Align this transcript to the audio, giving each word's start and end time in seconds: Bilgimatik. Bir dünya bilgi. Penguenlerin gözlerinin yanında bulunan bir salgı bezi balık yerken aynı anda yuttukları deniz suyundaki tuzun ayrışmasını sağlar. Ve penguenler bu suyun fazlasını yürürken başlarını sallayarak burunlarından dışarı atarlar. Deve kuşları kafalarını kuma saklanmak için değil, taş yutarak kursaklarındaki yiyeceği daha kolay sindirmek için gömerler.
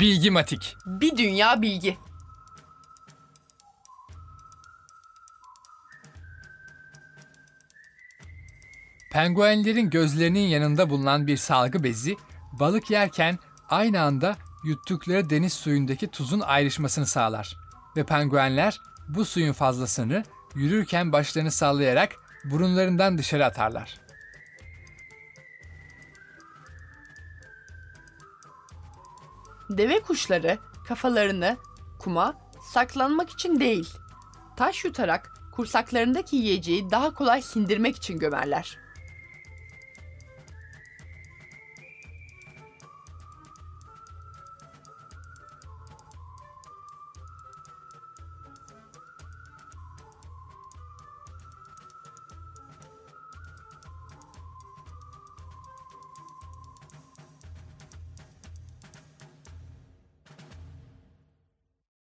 Bilgimatik. 0.00 0.76
Bir 0.86 1.16
dünya 1.16 1.62
bilgi. 1.62 1.98
Penguenlerin 9.12 9.90
gözlerinin 9.90 10.40
yanında 10.40 10.90
bulunan 10.90 11.26
bir 11.26 11.36
salgı 11.36 11.84
bezi 11.84 12.16
balık 12.52 12.90
yerken 12.90 13.38
aynı 13.68 14.00
anda 14.00 14.36
yuttukları 14.64 15.30
deniz 15.30 15.52
suyundaki 15.52 16.08
tuzun 16.08 16.40
ayrışmasını 16.40 17.06
sağlar. 17.06 17.56
Ve 17.96 18.04
penguenler 18.04 18.80
bu 19.08 19.24
suyun 19.24 19.52
fazlasını 19.52 20.24
yürürken 20.54 21.12
başlarını 21.12 21.50
sallayarak 21.50 22.16
burunlarından 22.44 23.18
dışarı 23.18 23.46
atarlar. 23.46 24.09
Deve 29.70 30.02
kuşları 30.02 30.58
kafalarını 30.88 31.56
kuma 31.98 32.34
saklanmak 32.72 33.30
için 33.30 33.60
değil, 33.60 33.88
taş 34.56 34.84
yutarak 34.84 35.32
kursaklarındaki 35.52 36.36
yiyeceği 36.36 36.90
daha 36.90 37.14
kolay 37.14 37.42
sindirmek 37.42 37.96
için 37.96 38.18
gömerler. 38.18 38.78